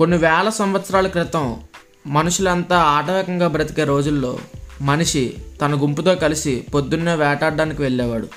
[0.00, 1.56] కొన్ని వేల సంవత్సరాల క్రితం
[2.06, 4.38] మనుషులంతా ఆటవికంగా బ్రతికే రోజుల్లో
[4.80, 8.28] మనిషి తన గుంపుతో కలిసి పొద్దున్నే వేటాడడానికి వెళ్ళేవాడు.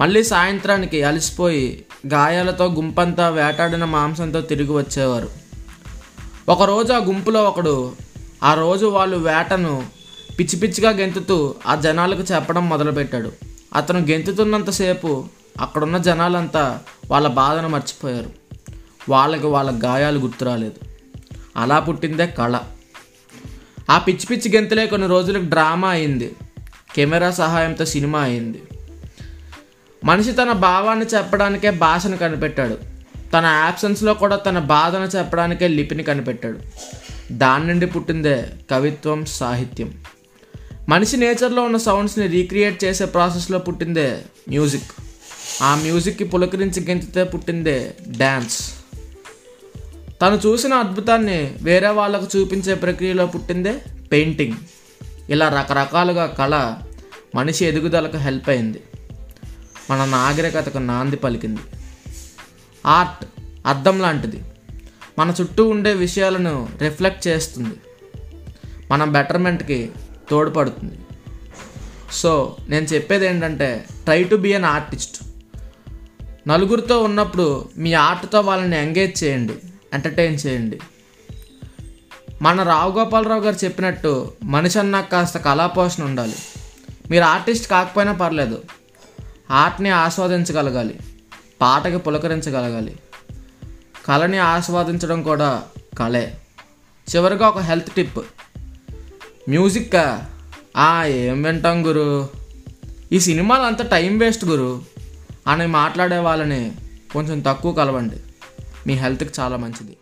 [0.00, 5.28] మళ్ళీ సాయంత్రానికి అలసిపోయి గాయాలతో గుంపంతా వేటాడిన మాంసంతో తిరిగి వచ్చేవారు.
[6.48, 7.92] ఒకరోజు ఆ గుంపులో ఒకడు
[8.42, 9.86] ఆ రోజు వాళ్ళు వేటను
[10.38, 13.32] పిచ్చి పిచ్చిగా గెంతుతూ ఆ జనాలకు చెప్పడం మొదలుపెట్టాడు.
[13.74, 15.24] అతను గెంతుతున్నంతసేపు
[15.60, 18.46] అక్కడున్న జనాలంతా వాళ్ళ బాధను మర్చిపోయారు.
[19.08, 20.85] వాళ్ళకి వాళ్ళ గాయాలు గుర్తురాలేదు.
[21.56, 22.58] అలా పుట్టిందే కళ.
[23.90, 26.34] ఆ పిచ్చి పిచ్చి గెంతులే కొన్ని రోజులకు డ్రామా అయింది.
[26.94, 28.62] కెమెరా సహాయంతో సినిమా అయింది.
[30.04, 32.78] మనిషి తన భావాన్ని చెప్పడానికే భాషను కనిపెట్టాడు.
[33.32, 36.58] తన యాబ్సెన్స్లో కూడా తన బాధను చెప్పడానికే లిపిని కనిపెట్టాడు.
[37.32, 39.94] దాని నుండి పుట్టిందే కవిత్వం సాహిత్యం.
[40.88, 44.90] మనిషి నేచర్లో ఉన్న సౌండ్స్ని రీక్రియేట్ చేసే ప్రాసెస్లో పుట్టిందే మ్యూజిక్.
[45.62, 48.75] ఆ మ్యూజిక్కి పులకరించి గెంతితే పుట్టిందే డ్యాన్స్
[50.22, 54.56] తను చూసిన అద్భుతాన్ని వేరే వాళ్ళకు చూపించే ప్రక్రియలో పుట్టిందే పెయింటింగ్.
[55.30, 56.76] ఇలా రకరకాలుగా కళ
[57.34, 58.82] మనిషి ఎదుగుదలకు హెల్ప్ అయింది.
[59.90, 61.60] మన నాగరికతకు నాంది పలికింది.
[62.86, 63.24] ఆర్ట్
[63.66, 64.42] అర్థం లాంటిది.
[65.18, 67.74] మన చుట్టూ ఉండే విషయాలను రిఫ్లెక్ట్ చేస్తుంది.
[68.90, 69.90] మన బెటర్మెంట్కి
[70.30, 70.98] తోడ్పడుతుంది.
[72.12, 75.22] సో నేను చెప్పేది ఏంటంటే try to be an artist
[76.48, 79.54] నలుగురితో ఉన్నప్పుడు మీ ఆర్ట్తో వాళ్ళని ఎంగేజ్ చేయండి.
[79.94, 80.80] ఎంటర్టైన్ చేయండి.
[82.42, 86.34] మన రావు గోపాలరావు గారు చెప్పినట్టు మనిషి అన్నాక కాస్త కళాపోషణ ఉండాలి.
[87.10, 88.62] మీరు ఆర్టిస్ట్ కాకపోయినా పర్లేదు.
[89.50, 90.98] ఆర్ట్ని ఆస్వాదించగలగాలి.
[91.60, 92.96] పాటకి పులకరించగలగాలి.
[94.06, 95.62] కళని ఆస్వాదించడం కూడా
[95.98, 96.38] కళే.
[97.14, 98.18] చివరిగా ఒక హెల్త్ టిప్.
[99.48, 99.94] మ్యూజిక్
[100.76, 102.28] ఆ ఏం వింటాం గురు?
[103.12, 104.82] ఈ సినిమాలు అంత టైం వేస్ట్ గురు.
[105.46, 106.72] అని మాట్లాడే వాళ్ళని
[107.12, 108.16] కొంచెం తక్కువ కలవండి.
[108.86, 109.96] మీ హెల్త్కి చాలా మంచిది.